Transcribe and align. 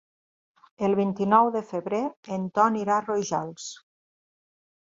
El 0.87 0.95
vint-i-nou 0.99 1.51
de 1.57 1.61
febrer 1.73 2.01
en 2.39 2.49
Ton 2.57 2.81
irà 2.85 2.97
a 2.97 3.07
Rojals. 3.07 3.69